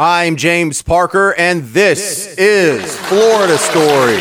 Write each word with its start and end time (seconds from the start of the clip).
I'm 0.00 0.36
James 0.36 0.80
Parker, 0.80 1.34
and 1.36 1.64
this, 1.64 2.32
is 2.38 2.96
Florida 3.08 3.58
Story. 3.58 4.20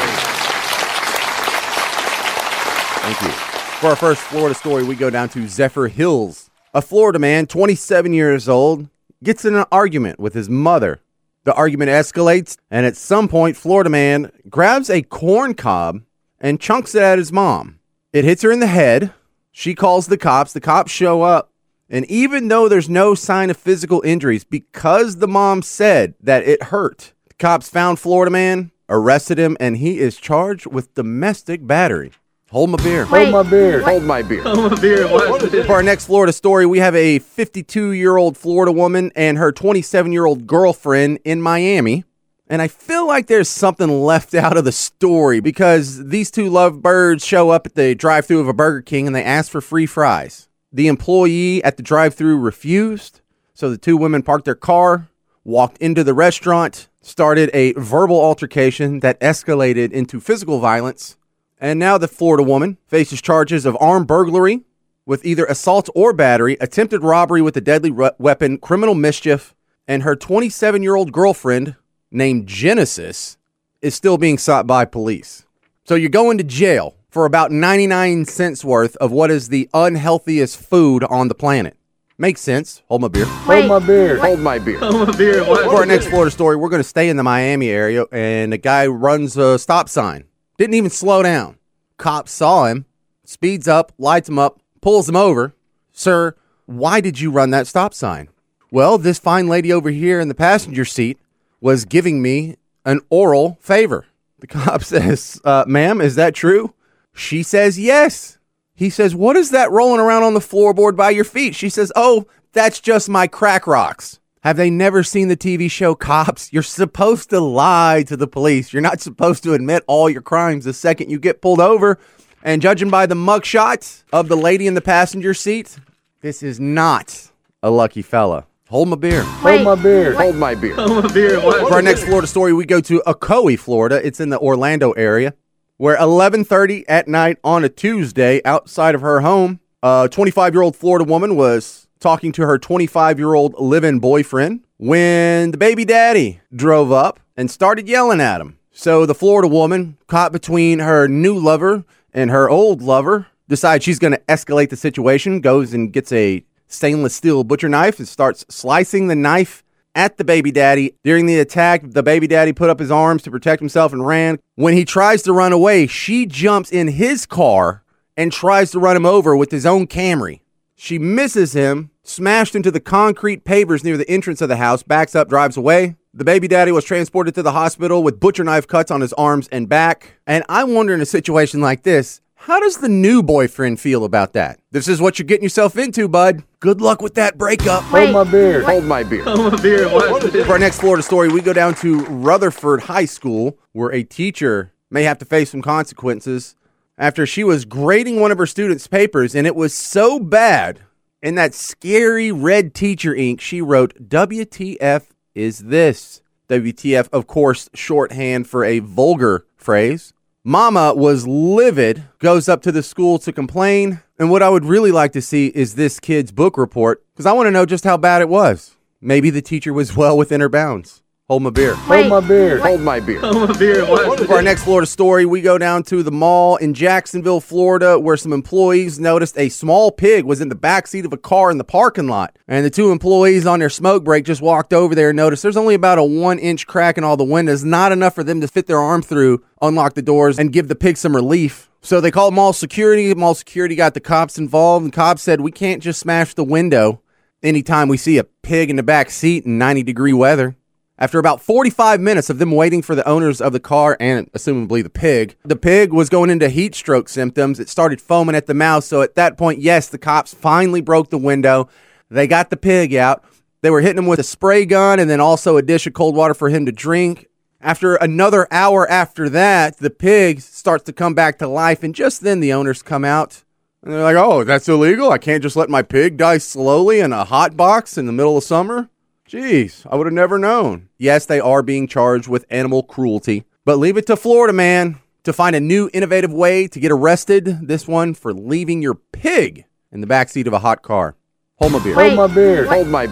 Thank 3.04 3.22
you. 3.22 3.30
For 3.80 3.90
our 3.90 3.96
first 3.96 4.22
Florida 4.22 4.56
story, 4.56 4.84
we 4.84 4.96
go 4.96 5.12
down 5.12 5.30
to 5.30 5.42
Zephyrhills. 5.42 6.50
A 6.74 6.82
Florida 6.82 7.20
man, 7.20 7.46
27 7.46 8.12
years 8.12 8.50
old, 8.50 8.90
gets 9.24 9.46
in 9.46 9.54
an 9.54 9.66
argument 9.72 10.20
with 10.20 10.34
his 10.34 10.50
mother. 10.50 11.00
The 11.44 11.54
argument 11.54 11.92
escalates, 11.92 12.58
and 12.72 12.88
at 12.88 12.98
some 12.98 13.28
point, 13.28 13.56
Florida 13.56 13.92
man 13.92 14.32
grabs 14.50 14.90
a 14.90 15.04
corn 15.04 15.54
cob 15.54 16.02
and 16.40 16.60
chunks 16.60 16.96
it 16.96 17.04
at 17.04 17.20
his 17.20 17.32
mom. 17.32 17.78
It 18.12 18.26
hits 18.26 18.42
her 18.42 18.52
in 18.52 18.62
the 18.62 18.66
head. 18.66 19.14
She 19.52 19.76
calls 19.76 20.08
the 20.08 20.18
cops. 20.18 20.54
The 20.54 20.60
cops 20.60 20.92
show 20.92 21.22
up. 21.22 21.52
And 21.90 22.06
even 22.06 22.48
though 22.48 22.68
there's 22.68 22.90
no 22.90 23.16
sign 23.16 23.50
of 23.50 23.58
physical 23.58 24.02
injuries, 24.02 24.44
because 24.44 25.18
the 25.18 25.28
mom 25.28 25.62
said 25.62 26.16
that 26.22 26.44
it 26.48 26.64
hurt, 26.64 27.14
cops 27.40 27.70
found 27.70 28.00
Florida 28.00 28.32
man, 28.32 28.72
arrested 28.90 29.38
him, 29.38 29.56
and 29.60 29.78
he 29.78 30.00
is 30.00 30.18
charged 30.18 30.66
with 30.66 30.94
domestic 30.96 31.66
battery. 31.66 32.12
Hold 32.50 32.70
my 32.70 32.78
beer. 32.78 33.04
Hold 33.04 33.30
my 33.30 33.44
beer. 33.44 33.82
Hold 33.82 34.04
my 34.04 34.22
beer. 34.22 34.42
Hold 34.42 34.72
my 34.72 34.80
beer. 34.80 35.66
For 35.66 35.74
our 35.74 35.84
next 35.84 36.06
Florida 36.06 36.32
story, 36.32 36.66
we 36.66 36.80
have 36.80 36.96
a 36.96 37.20
52 37.20 37.92
year 37.92 38.16
old 38.16 38.38
Florida 38.38 38.72
woman 38.72 39.12
and 39.16 39.38
her 39.38 39.52
27 39.52 40.14
year 40.14 40.26
old 40.26 40.48
girlfriend 40.48 41.20
in 41.26 41.42
Miami. 41.42 42.06
And 42.50 42.62
I 42.62 42.70
feel 42.70 43.06
like 43.06 43.28
there's 43.28 43.50
something 43.50 44.02
left 44.02 44.34
out 44.34 44.56
of 44.56 44.64
the 44.64 44.72
story 44.72 45.42
because 45.42 46.08
these 46.08 46.32
two 46.32 46.50
lovebirds 46.50 47.26
show 47.26 47.50
up 47.50 47.68
at 47.68 47.76
the 47.76 47.94
drive 47.96 48.26
through 48.26 48.40
of 48.40 48.48
a 48.48 48.54
Burger 48.54 48.82
King 48.82 49.08
and 49.08 49.16
they 49.16 49.24
ask 49.26 49.52
for 49.52 49.60
free 49.60 49.86
fries. 49.86 50.47
The 50.72 50.88
employee 50.88 51.64
at 51.64 51.78
the 51.78 51.84
drive 51.84 52.14
through 52.14 52.38
refused. 52.38 53.22
So 53.54 53.70
the 53.70 53.78
two 53.78 53.98
women 53.98 54.22
parked 54.22 54.46
their 54.46 54.56
car, 54.56 55.08
walked 55.44 55.78
into 55.78 56.04
the 56.04 56.14
restaurant, 56.14 56.90
started 57.02 57.50
a 57.54 57.72
verbal 57.74 58.20
altercation 58.20 59.00
that 59.00 59.20
escalated 59.22 59.92
into 59.92 60.20
physical 60.20 60.60
violence. 60.60 61.18
And 61.60 61.80
now 61.80 61.98
the 61.98 62.08
Florida 62.08 62.44
woman 62.44 62.78
faces 62.86 63.22
charges 63.22 63.66
of 63.66 63.78
armed 63.80 64.08
burglary 64.08 64.66
with 65.06 65.26
either 65.26 65.46
assault 65.46 65.90
or 65.96 66.12
battery, 66.12 66.58
attempted 66.60 67.02
robbery 67.02 67.42
with 67.42 67.56
a 67.56 67.62
deadly 67.62 67.90
re- 67.90 68.12
weapon, 68.20 68.58
criminal 68.58 68.94
mischief, 68.94 69.56
and 69.88 70.04
her 70.04 70.18
27 70.18 70.84
year 70.84 70.96
old 70.96 71.14
girlfriend 71.14 71.78
named 72.12 72.46
Genesis 72.46 73.38
is 73.82 73.96
still 73.96 74.18
being 74.18 74.38
sought 74.38 74.68
by 74.68 74.84
police. 74.84 75.46
So 75.86 75.96
you're 75.96 76.10
going 76.10 76.38
to 76.40 76.44
jail 76.44 76.97
for 77.10 77.26
about 77.26 77.52
99 77.52 78.26
cents 78.26 78.64
worth 78.66 78.96
of 78.98 79.12
what 79.12 79.32
is 79.32 79.50
the 79.50 79.70
unhealthiest 79.74 80.58
food 80.58 81.04
on 81.06 81.28
the 81.28 81.36
planet. 81.36 81.78
Makes 82.20 82.42
sense. 82.42 82.82
Hold 82.88 83.02
my 83.02 83.08
beer. 83.10 83.26
Hold 83.26 83.68
my 83.68 83.80
beer. 83.80 84.18
Hold 84.18 84.40
my 84.40 84.58
beer. 84.58 84.80
Hold 84.80 85.08
my 85.08 85.18
Beer. 85.18 85.44
For 85.46 85.76
our 85.76 85.86
next 85.86 86.08
Florida 86.08 86.32
story, 86.32 86.56
we're 86.56 86.70
going 86.70 86.82
to 86.82 86.88
stay 86.88 87.10
in 87.10 87.18
the 87.18 87.24
Miami 87.24 87.70
area, 87.70 88.06
and 88.12 88.54
a 88.54 88.58
guy 88.58 88.88
runs 88.88 89.38
a 89.38 89.60
stop 89.60 89.88
sign. 89.88 90.26
Didn't 90.58 90.74
even 90.74 90.90
slow 90.90 91.22
down. 91.22 91.58
Cop 91.98 92.28
saw 92.28 92.66
him, 92.66 92.86
speeds 93.24 93.68
up, 93.68 93.92
lights 94.00 94.30
him 94.30 94.40
up, 94.40 94.60
pulls 94.82 95.08
him 95.08 95.16
over. 95.16 95.54
Sir, 95.92 96.36
why 96.66 97.02
did 97.02 97.20
you 97.20 97.30
run 97.30 97.52
that 97.52 97.68
stop 97.68 97.94
sign? 97.94 98.30
Well, 98.72 98.98
this 98.98 99.20
fine 99.20 99.48
lady 99.48 99.72
over 99.72 99.92
here 99.92 100.20
in 100.20 100.28
the 100.28 100.36
passenger 100.36 100.86
seat 100.86 101.20
was 101.62 101.86
giving 101.86 102.22
me 102.22 102.56
an 102.84 103.02
oral 103.10 103.60
favor. 103.62 104.06
The 104.40 104.48
cop 104.48 104.84
says, 104.84 105.40
uh, 105.44 105.66
Ma'am, 105.68 106.02
is 106.02 106.16
that 106.16 106.34
true? 106.34 106.74
She 107.18 107.44
says, 107.44 107.80
Yes. 107.80 108.38
He 108.74 108.90
says, 108.90 109.16
What 109.16 109.36
is 109.36 109.52
that 109.52 109.72
rolling 109.72 110.00
around 110.00 110.24
on 110.24 110.34
the 110.34 110.40
floorboard 110.40 110.96
by 110.96 111.10
your 111.10 111.24
feet? 111.24 111.56
She 111.56 111.70
says, 111.70 111.92
Oh, 111.96 112.28
that's 112.54 112.80
just 112.80 113.10
my 113.10 113.28
crack 113.28 113.68
rocks. 113.68 114.20
Have 114.42 114.56
they 114.56 114.70
never 114.70 115.04
seen 115.04 115.28
the 115.28 115.36
TV 115.36 115.70
show 115.70 115.96
Cops? 115.96 116.54
You're 116.54 116.64
supposed 116.64 117.32
to 117.32 117.40
lie 117.40 118.04
to 118.08 118.16
the 118.16 118.28
police. 118.28 118.72
You're 118.72 118.82
not 118.82 119.02
supposed 119.02 119.44
to 119.44 119.54
admit 119.54 119.84
all 119.88 120.10
your 120.10 120.22
crimes 120.22 120.66
the 120.66 120.74
second 120.74 121.10
you 121.10 121.20
get 121.20 121.42
pulled 121.42 121.60
over. 121.60 122.00
And 122.44 122.62
judging 122.62 122.90
by 122.90 123.08
the 123.08 123.16
mugshots 123.16 124.04
of 124.14 124.30
the 124.30 124.38
lady 124.38 124.68
in 124.68 124.76
the 124.76 124.82
passenger 124.82 125.34
seat, 125.34 125.80
this 126.22 126.44
is 126.44 126.60
not 126.60 127.32
a 127.62 127.70
lucky 127.72 128.02
fella. 128.02 128.46
Hold 128.70 128.90
my 128.90 128.96
beer. 128.96 129.24
Hold 129.24 129.64
my 129.64 129.76
beer. 129.76 130.14
Hold 130.14 130.36
my 130.36 130.54
beer. 130.54 130.76
Hold 130.76 131.04
my 131.04 131.12
Beer. 131.14 131.42
For 131.42 131.74
our 131.74 131.82
next 131.82 132.04
Florida 132.04 132.28
story, 132.28 132.54
we 132.54 132.66
go 132.66 132.80
to 132.82 133.02
Ocoee, 133.08 133.58
Florida. 133.58 134.06
It's 134.06 134.20
in 134.20 134.30
the 134.30 134.40
Orlando 134.40 134.92
area, 134.92 135.34
where 135.78 135.98
11:30 135.98 136.84
at 136.88 137.08
night 137.08 137.38
on 137.44 137.64
a 137.64 137.70
Tuesday, 137.70 138.42
outside 138.44 138.96
of 138.96 139.02
her 139.02 139.22
home, 139.22 139.60
a 139.82 140.10
25-year-old 140.12 140.76
Florida 140.76 141.06
woman 141.06 141.36
was 141.36 141.88
talking 142.00 142.32
to 142.32 142.44
her 142.44 142.60
25-year-old 142.60 143.56
live-in 143.60 144.00
boyfriend 144.00 144.64
when 144.78 145.52
the 145.52 145.58
baby 145.58 145.86
daddy 145.86 146.42
drove 146.56 146.92
up 146.92 147.20
and 147.36 147.50
started 147.50 147.88
yelling 147.88 148.22
at 148.22 148.42
him. 148.42 148.58
So 148.72 149.06
the 149.06 149.16
Florida 149.16 149.48
woman, 149.48 149.98
caught 150.08 150.32
between 150.32 150.80
her 150.80 151.08
new 151.08 151.38
lover 151.38 151.84
and 152.14 152.30
her 152.30 152.50
old 152.50 152.82
lover, 152.82 153.28
decides 153.48 153.84
she's 153.84 154.00
going 154.00 154.14
to 154.14 154.22
escalate 154.30 154.70
the 154.70 154.76
situation, 154.76 155.42
goes 155.42 155.74
and 155.74 155.92
gets 155.92 156.12
a 156.12 156.44
stainless 156.68 157.16
steel 157.16 157.44
butcher 157.44 157.70
knife 157.70 157.98
and 157.98 158.08
starts 158.08 158.46
slicing 158.50 159.08
the 159.08 159.16
knife 159.16 159.64
at 159.98 160.16
the 160.16 160.24
baby 160.24 160.52
daddy. 160.52 160.94
During 161.04 161.26
the 161.26 161.40
attack, 161.40 161.82
the 161.84 162.04
baby 162.04 162.28
daddy 162.28 162.54
put 162.54 162.70
up 162.70 162.80
his 162.80 162.92
arms 162.92 163.24
to 163.24 163.32
protect 163.32 163.60
himself 163.60 163.92
and 163.92 164.06
ran. 164.06 164.40
When 164.56 164.76
he 164.76 164.86
tries 164.86 165.24
to 165.24 165.34
run 165.34 165.52
away, 165.52 165.88
she 165.88 166.26
jumps 166.26 166.72
in 166.72 166.88
his 166.88 167.26
car 167.26 167.84
and 168.16 168.32
tries 168.32 168.72
to 168.72 168.80
run 168.80 168.96
him 168.96 169.06
over 169.06 169.36
with 169.36 169.52
his 169.52 169.66
own 169.66 169.88
Camry. 169.88 170.42
She 170.76 171.00
misses 171.00 171.54
him, 171.54 171.90
smashed 172.04 172.56
into 172.56 172.70
the 172.70 172.80
concrete 172.80 173.44
pavers 173.44 173.84
near 173.84 173.98
the 173.98 174.10
entrance 174.10 174.42
of 174.42 174.50
the 174.50 174.58
house, 174.58 174.84
backs 174.84 175.16
up, 175.16 175.28
drives 175.28 175.58
away. 175.58 175.96
The 176.14 176.24
baby 176.24 176.48
daddy 176.48 176.72
was 176.72 176.86
transported 176.86 177.34
to 177.36 177.44
the 177.44 177.52
hospital 177.52 178.04
with 178.04 178.20
butcher 178.20 178.44
knife 178.44 178.68
cuts 178.68 178.92
on 178.92 179.02
his 179.02 179.14
arms 179.14 179.48
and 179.52 179.68
back. 179.68 180.20
And 180.28 180.44
I 180.48 180.64
wonder 180.64 180.94
in 180.94 181.02
a 181.02 181.06
situation 181.06 181.60
like 181.60 181.82
this, 181.82 182.22
how 182.48 182.62
does 182.62 182.78
the 182.78 182.88
new 182.88 183.22
boyfriend 183.22 183.78
feel 183.78 184.06
about 184.06 184.32
that? 184.32 184.62
This 184.72 184.88
is 184.88 185.02
what 185.02 185.20
you're 185.20 185.26
getting 185.26 185.44
yourself 185.44 185.78
into, 185.78 186.08
bud. 186.08 186.44
Good 186.62 186.80
luck 186.80 187.02
with 187.02 187.16
that 187.16 187.38
breakup. 187.38 187.84
Wait, 187.92 188.10
Hold 188.10 188.26
my 188.26 188.32
beer. 188.32 188.64
Hold 188.64 188.86
my 188.86 189.04
beer. 189.04 189.24
Hold 189.24 189.52
my 189.52 189.60
beer. 189.62 189.90
For 190.46 190.54
our 190.54 190.58
next 190.58 190.80
Florida 190.80 191.04
story, 191.04 191.28
we 191.28 191.42
go 191.42 191.52
down 191.52 191.76
to 191.76 192.06
Rutherford 192.06 192.84
High 192.84 193.04
School, 193.04 193.60
where 193.74 193.92
a 193.92 194.02
teacher 194.02 194.72
may 194.90 195.04
have 195.04 195.18
to 195.18 195.26
face 195.26 195.52
some 195.52 195.62
consequences 195.62 196.56
after 196.98 197.26
she 197.26 197.44
was 197.44 197.66
grading 197.66 198.22
one 198.22 198.32
of 198.32 198.38
her 198.38 198.46
students' 198.46 198.88
papers, 198.88 199.36
and 199.36 199.46
it 199.46 199.54
was 199.54 199.74
so 199.74 200.18
bad 200.18 200.80
in 201.22 201.36
that 201.36 201.54
scary 201.54 202.32
red 202.32 202.74
teacher 202.74 203.14
ink, 203.14 203.42
she 203.42 203.62
wrote, 203.62 203.94
WTF 204.08 205.08
is 205.36 205.60
this? 205.60 206.22
WTF, 206.48 207.10
of 207.12 207.28
course, 207.28 207.70
shorthand 207.74 208.48
for 208.48 208.64
a 208.64 208.80
vulgar 208.80 209.46
phrase. 209.58 210.14
Mama 210.44 210.94
was 210.94 211.28
livid, 211.28 212.06
goes 212.20 212.48
up 212.48 212.62
to 212.62 212.72
the 212.72 212.84
school 212.84 213.20
to 213.20 213.34
complain. 213.34 214.02
And 214.20 214.32
what 214.32 214.42
I 214.42 214.50
would 214.50 214.66
really 214.66 214.92
like 214.92 215.12
to 215.14 215.22
see 215.22 215.48
is 215.48 215.76
this 215.76 216.00
kid's 216.00 216.32
book 216.32 216.58
report 216.58 217.04
because 217.14 217.26
I 217.26 217.34
want 217.34 217.48
to 217.48 217.52
know 217.52 217.66
just 217.66 217.84
how 217.84 217.98
bad 217.98 218.22
it 218.22 218.30
was. 218.30 218.76
Maybe 219.02 219.30
the 219.30 219.42
teacher 219.42 219.74
was 219.74 219.96
well 219.98 220.18
within 220.18 220.42
her 220.42 220.50
bounds. 220.50 221.04
Hold 221.30 221.44
my 221.44 221.50
beer. 221.50 221.76
Hold 221.76 222.08
my 222.08 222.22
beer. 222.22 222.58
Hold 222.60 222.80
my 222.80 223.02
beer. 223.02 223.20
Hold 223.20 223.50
my 223.50 223.54
beer. 223.58 223.86
For 223.86 224.36
our 224.36 224.42
next 224.42 224.64
Florida 224.64 224.88
story, 224.88 225.26
we 225.26 225.42
go 225.42 225.58
down 225.58 225.84
to 225.84 226.02
the 226.02 226.10
mall 226.10 226.56
in 226.56 226.74
Jacksonville, 226.74 227.42
Florida, 227.42 228.00
where 228.00 228.16
some 228.16 228.32
employees 228.32 228.98
noticed 228.98 229.38
a 229.38 229.50
small 229.50 229.92
pig 229.92 230.24
was 230.24 230.40
in 230.40 230.48
the 230.48 230.56
back 230.56 230.88
seat 230.88 231.04
of 231.04 231.12
a 231.12 231.18
car 231.18 231.52
in 231.52 231.58
the 231.58 231.66
parking 231.66 232.08
lot. 232.08 232.40
And 232.48 232.66
the 232.66 232.70
two 232.70 232.92
employees 232.92 233.46
on 233.46 233.60
their 233.60 233.70
smoke 233.70 234.06
break 234.06 234.24
just 234.24 234.42
walked 234.42 234.72
over 234.72 234.96
there 234.96 235.10
and 235.10 235.18
noticed 235.18 235.44
there's 235.44 235.58
only 235.58 235.76
about 235.76 235.98
a 235.98 236.04
one 236.06 236.40
inch 236.40 236.66
crack 236.66 236.98
in 236.98 237.04
all 237.04 237.18
the 237.18 237.26
windows, 237.26 237.62
not 237.62 237.92
enough 237.92 238.16
for 238.16 238.24
them 238.24 238.40
to 238.40 238.48
fit 238.48 238.68
their 238.68 238.80
arm 238.80 239.02
through, 239.02 239.44
unlock 239.62 239.96
the 239.96 240.02
doors, 240.02 240.40
and 240.40 240.54
give 240.54 240.70
the 240.70 240.76
pig 240.76 240.96
some 240.96 241.14
relief. 241.14 241.70
So 241.82 242.00
they 242.00 242.10
called 242.10 242.36
mall 242.36 242.54
security. 242.54 243.14
Mall 243.14 243.36
security 243.36 243.76
got 243.76 243.96
the 243.96 244.00
cops 244.00 244.38
involved, 244.38 244.86
and 244.86 244.94
cops 244.94 245.24
said, 245.24 245.42
We 245.42 245.52
can't 245.52 245.84
just 245.84 246.00
smash 246.00 246.36
the 246.36 246.46
window 246.46 247.02
anytime 247.44 247.90
we 247.90 247.98
see 247.98 248.18
a 248.18 248.24
pig 248.24 248.70
in 248.70 248.78
the 248.78 248.84
back 248.84 249.10
seat 249.10 249.46
in 249.46 249.58
90 249.58 249.84
degree 249.84 250.14
weather. 250.14 250.56
After 251.00 251.20
about 251.20 251.42
45 251.42 252.02
minutes 252.02 252.32
of 252.32 252.40
them 252.40 252.52
waiting 252.52 252.82
for 252.82 252.96
the 252.96 253.08
owners 253.08 253.40
of 253.40 253.54
the 253.54 253.60
car 253.60 253.96
and 254.00 254.32
assumably 254.34 254.82
the 254.82 254.90
pig, 254.90 255.36
the 255.44 255.56
pig 255.56 255.94
was 255.94 256.10
going 256.10 256.32
into 256.32 256.50
heat 256.50 256.74
stroke 256.74 257.08
symptoms. 257.08 257.60
It 257.60 257.70
started 257.70 258.02
foaming 258.02 258.36
at 258.36 258.48
the 258.48 258.56
mouth. 258.56 258.84
So 258.84 259.04
at 259.04 259.14
that 259.14 259.38
point, 259.38 259.60
yes, 259.60 259.90
the 259.90 260.00
cops 260.00 260.34
finally 260.34 260.82
broke 260.82 261.12
the 261.12 261.20
window. 261.20 261.70
They 262.10 262.26
got 262.26 262.50
the 262.50 262.58
pig 262.58 262.96
out. 262.96 263.24
They 263.62 263.70
were 263.70 263.82
hitting 263.82 264.00
him 264.00 264.08
with 264.08 264.20
a 264.20 264.24
spray 264.24 264.66
gun 264.66 265.00
and 265.00 265.08
then 265.08 265.20
also 265.20 265.58
a 265.58 265.62
dish 265.62 265.86
of 265.86 265.94
cold 265.94 266.16
water 266.16 266.34
for 266.34 266.50
him 266.50 266.66
to 266.66 266.72
drink. 266.72 267.28
After 267.62 267.96
another 267.96 268.48
hour 268.50 268.90
after 268.90 269.30
that, 269.30 269.78
the 269.78 269.92
pig 269.92 270.42
starts 270.42 270.84
to 270.86 270.94
come 270.94 271.14
back 271.14 271.38
to 271.40 271.48
life. 271.48 271.84
And 271.84 271.94
just 271.94 272.22
then 272.22 272.40
the 272.40 272.54
owners 272.54 272.82
come 272.82 273.06
out 273.06 273.44
and 273.84 273.94
they're 273.94 274.02
like, 274.02 274.16
oh, 274.16 274.44
that's 274.44 274.68
illegal. 274.68 275.12
I 275.12 275.20
can't 275.20 275.44
just 275.44 275.56
let 275.56 275.70
my 275.70 275.84
pig 275.84 276.18
die 276.18 276.40
slowly 276.40 277.02
in 277.02 277.14
a 277.14 277.24
hot 277.24 277.56
box 277.56 278.00
in 278.00 278.08
the 278.08 278.12
middle 278.12 278.38
of 278.38 278.44
summer. 278.44 278.90
Jeez, 279.28 279.86
I 279.92 279.98
would 279.98 280.08
have 280.08 280.14
never 280.14 280.40
known. 280.40 280.88
Yes, 280.98 281.26
they 281.26 281.40
are 281.40 281.62
being 281.62 281.88
charged 281.88 282.30
with 282.30 282.46
animal 282.50 282.82
cruelty, 282.82 283.44
but 283.66 283.78
leave 283.78 283.98
it 283.98 284.08
to 284.08 284.16
Florida 284.16 284.54
man 284.54 285.00
to 285.24 285.34
find 285.34 285.54
a 285.54 285.60
new 285.60 285.90
innovative 285.94 286.32
way 286.32 286.68
to 286.68 286.80
get 286.80 286.92
arrested. 286.92 287.68
This 287.68 287.88
one 287.88 288.14
for 288.14 288.34
leaving 288.34 288.82
your 288.82 288.96
pig 288.96 289.66
in 289.92 290.00
the 290.00 290.08
backseat 290.08 290.48
of 290.48 290.54
a 290.54 290.60
hot 290.60 290.82
car. 290.82 291.16
Hold 291.58 291.74
my 291.74 291.80
beer. 291.80 291.96
Hold 291.96 292.16
my 292.16 292.28
beer. 292.28 292.66
Hold 292.66 292.88
my 292.88 293.08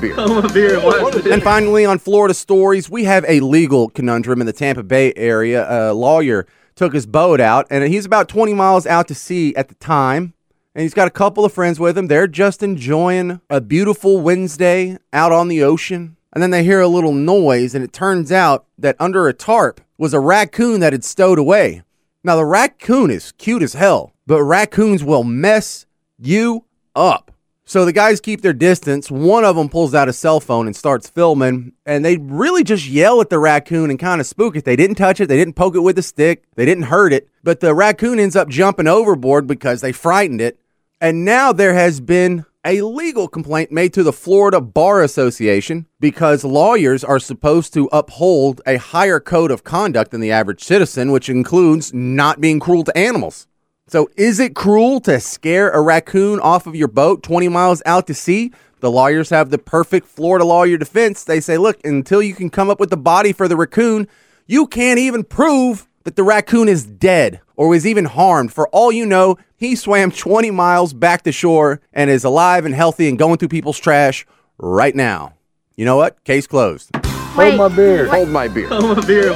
beer. 0.53 1.33
And 1.33 1.43
finally, 1.43 1.83
on 1.85 1.97
Florida 1.97 2.33
Stories, 2.33 2.89
we 2.89 3.03
have 3.03 3.25
a 3.27 3.39
legal 3.41 3.89
conundrum 3.89 4.39
in 4.39 4.47
the 4.47 4.53
Tampa 4.53 4.83
Bay 4.83 5.11
area. 5.15 5.91
A 5.91 5.93
lawyer 5.93 6.45
took 6.75 6.93
his 6.93 7.07
boat 7.07 7.41
out, 7.41 7.65
and 7.69 7.83
he's 7.85 8.05
about 8.05 8.29
20 8.29 8.53
miles 8.53 8.85
out 8.85 9.07
to 9.07 9.15
sea 9.15 9.55
at 9.55 9.67
the 9.67 9.75
time. 9.75 10.34
And 10.75 10.81
he's 10.81 10.93
got 10.93 11.07
a 11.07 11.11
couple 11.11 11.45
of 11.45 11.53
friends 11.53 11.79
with 11.79 11.97
him. 11.97 12.07
They're 12.07 12.27
just 12.27 12.61
enjoying 12.61 13.39
a 13.49 13.61
beautiful 13.61 14.19
Wednesday 14.19 14.97
out 15.13 15.31
on 15.31 15.47
the 15.47 15.63
ocean. 15.63 16.17
And 16.33 16.43
then 16.43 16.51
they 16.51 16.65
hear 16.65 16.81
a 16.81 16.87
little 16.89 17.13
noise, 17.13 17.73
and 17.73 17.81
it 17.81 17.93
turns 17.93 18.29
out 18.29 18.65
that 18.77 18.97
under 18.99 19.29
a 19.29 19.33
tarp 19.33 19.79
was 19.97 20.13
a 20.13 20.19
raccoon 20.19 20.81
that 20.81 20.91
had 20.91 21.05
stowed 21.05 21.39
away. 21.39 21.83
Now, 22.25 22.35
the 22.35 22.43
raccoon 22.43 23.09
is 23.09 23.31
cute 23.33 23.63
as 23.63 23.73
hell, 23.73 24.11
but 24.27 24.43
raccoons 24.43 25.01
will 25.01 25.23
mess 25.23 25.85
you 26.19 26.65
up. 26.93 27.31
So 27.63 27.85
the 27.85 27.93
guys 27.93 28.19
keep 28.19 28.41
their 28.41 28.53
distance. 28.53 29.09
One 29.09 29.45
of 29.45 29.55
them 29.55 29.69
pulls 29.69 29.95
out 29.95 30.09
a 30.09 30.13
cell 30.13 30.39
phone 30.41 30.67
and 30.67 30.75
starts 30.75 31.09
filming, 31.09 31.71
and 31.85 32.03
they 32.03 32.17
really 32.17 32.63
just 32.63 32.85
yell 32.87 33.21
at 33.21 33.29
the 33.29 33.39
raccoon 33.39 33.89
and 33.89 33.97
kind 33.97 34.19
of 34.19 34.27
spook 34.27 34.55
it. 34.55 34.65
They 34.65 34.75
didn't 34.75 34.97
touch 34.97 35.21
it, 35.21 35.27
they 35.27 35.37
didn't 35.37 35.55
poke 35.55 35.75
it 35.75 35.79
with 35.79 35.97
a 35.97 36.03
stick, 36.03 36.43
they 36.55 36.65
didn't 36.65 36.83
hurt 36.83 37.13
it, 37.13 37.29
but 37.43 37.61
the 37.61 37.73
raccoon 37.73 38.19
ends 38.19 38.35
up 38.35 38.49
jumping 38.49 38.87
overboard 38.87 39.47
because 39.47 39.81
they 39.81 39.93
frightened 39.93 40.41
it. 40.41 40.59
And 41.01 41.25
now 41.25 41.51
there 41.51 41.73
has 41.73 41.99
been 41.99 42.45
a 42.63 42.81
legal 42.81 43.27
complaint 43.27 43.71
made 43.71 43.93
to 43.93 44.01
the 44.01 44.13
Florida 44.13 44.61
Bar 44.61 45.03
Association 45.03 45.85
because 45.99 46.43
lawyers 46.43 47.03
are 47.03 47.19
supposed 47.19 47.73
to 47.73 47.89
uphold 47.91 48.61
a 48.65 48.77
higher 48.77 49.19
code 49.19 49.51
of 49.51 49.63
conduct 49.63 50.11
than 50.11 50.21
the 50.21 50.31
average 50.31 50.63
citizen, 50.63 51.11
which 51.11 51.29
includes 51.29 51.93
not 51.93 52.39
being 52.39 52.59
cruel 52.59 52.83
to 52.85 52.97
animals. 52.97 53.45
So, 53.87 54.09
is 54.17 54.39
it 54.39 54.55
cruel 54.55 54.99
to 55.01 55.19
scare 55.19 55.69
a 55.69 55.81
raccoon 55.81 56.39
off 56.39 56.65
of 56.65 56.75
your 56.75 56.87
boat 56.87 57.21
20 57.21 57.49
miles 57.49 57.83
out 57.85 58.07
to 58.07 58.15
sea? 58.15 58.51
The 58.79 58.89
lawyers 58.89 59.29
have 59.29 59.51
the 59.51 59.59
perfect 59.59 60.07
Florida 60.07 60.45
lawyer 60.45 60.77
defense. 60.77 61.23
They 61.23 61.39
say, 61.39 61.57
look, 61.57 61.85
until 61.85 62.23
you 62.23 62.33
can 62.33 62.49
come 62.49 62.69
up 62.69 62.79
with 62.79 62.89
the 62.89 62.97
body 62.97 63.31
for 63.31 63.47
the 63.47 63.57
raccoon, 63.57 64.07
you 64.47 64.65
can't 64.65 64.97
even 64.97 65.23
prove 65.23 65.87
that 66.03 66.15
the 66.15 66.23
raccoon 66.23 66.67
is 66.67 66.85
dead 66.85 67.41
or 67.55 67.67
was 67.69 67.85
even 67.85 68.05
harmed. 68.05 68.53
For 68.53 68.67
all 68.69 68.91
you 68.91 69.05
know, 69.05 69.37
he 69.57 69.75
swam 69.75 70.11
20 70.11 70.51
miles 70.51 70.93
back 70.93 71.23
to 71.23 71.31
shore 71.31 71.81
and 71.93 72.09
is 72.09 72.23
alive 72.23 72.65
and 72.65 72.75
healthy 72.75 73.07
and 73.07 73.17
going 73.17 73.37
through 73.37 73.49
people's 73.49 73.79
trash 73.79 74.25
right 74.57 74.95
now. 74.95 75.33
You 75.75 75.85
know 75.85 75.97
what? 75.97 76.23
Case 76.23 76.47
closed. 76.47 76.91
Hold 77.35 77.55
my 77.55 77.67
beer. 77.67 78.07
Hold 78.07 78.29
my 78.29 78.47
beer. 78.47 78.69
hold 78.69 78.97
my 78.97 79.05
beer 79.05 79.33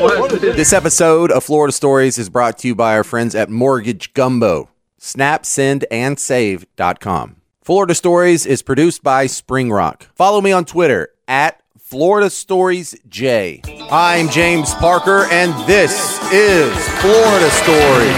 This 0.53 0.71
episode 0.71 1.31
of 1.31 1.43
Florida 1.43 1.73
Stories 1.73 2.17
is 2.17 2.29
brought 2.29 2.57
to 2.59 2.67
you 2.69 2.75
by 2.75 2.95
our 2.95 3.03
friends 3.03 3.35
at 3.35 3.49
Mortgage 3.49 4.13
Gumbo. 4.13 4.69
Snap, 4.97 5.45
send, 5.45 5.85
and 5.91 6.17
save.com. 6.17 7.35
Florida 7.61 7.93
Stories 7.93 8.45
is 8.45 8.61
produced 8.61 9.03
by 9.03 9.25
Spring 9.27 9.69
Rock. 9.69 10.07
Follow 10.15 10.39
me 10.41 10.51
on 10.51 10.65
Twitter 10.65 11.09
at 11.27 11.61
Florida 11.89 12.29
Stories 12.29 12.95
J. 13.09 13.63
I'm 13.89 14.29
James 14.29 14.75
Parker, 14.75 15.25
and 15.31 15.51
this 15.67 16.21
is 16.31 16.71
Florida 16.99 17.49
Stories. 17.49 18.15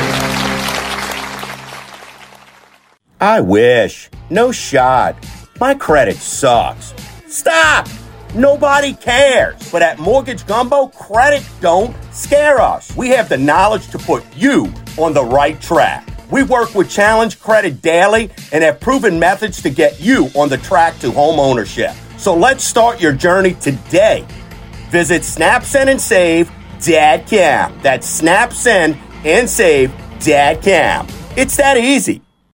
I 3.22 3.40
wish. 3.40 4.10
No 4.30 4.52
shot. 4.52 5.16
My 5.62 5.74
credit 5.74 6.18
sucks. 6.18 6.94
Stop! 7.30 7.88
Nobody 8.36 8.94
cares. 8.94 9.72
But 9.72 9.84
at 9.84 10.00
Mortgage 10.00 10.46
Gumbo, 10.46 10.88
credit 10.88 11.48
don't 11.62 11.96
scare 12.12 12.60
us. 12.60 12.94
We 12.98 13.08
have 13.12 13.30
the 13.30 13.38
knowledge 13.38 13.88
to 13.92 13.98
put 13.98 14.26
you 14.36 14.74
on 14.98 15.14
the 15.14 15.24
right 15.24 15.62
track. 15.62 16.06
We 16.30 16.44
work 16.44 16.76
with 16.76 16.90
Challenge 16.90 17.40
Credit 17.40 17.82
daily 17.82 18.32
and 18.52 18.66
have 18.66 18.82
proven 18.82 19.18
methods 19.18 19.62
to 19.62 19.70
get 19.70 20.02
you 20.02 20.30
on 20.36 20.50
the 20.50 20.58
track 20.58 21.00
to 21.00 21.12
home 21.12 21.40
ownership. 21.40 21.94
So 22.22 22.36
let's 22.36 22.64
start 22.64 23.02
your 23.02 23.14
journey 23.14 23.56
today. 23.56 24.28
Visit 24.92 25.24
SnapSend 25.24 25.88
and 25.88 26.00
Save 26.00 26.52
Dad 26.80 27.26
Cam. 27.26 27.76
That's 27.82 28.22
SnapSend 28.22 28.96
and 29.26 29.50
Save 29.50 29.92
Dad 30.20 30.62
Cam. 30.62 31.08
It's 31.36 31.58
that 31.58 31.78
easy. 31.78 32.22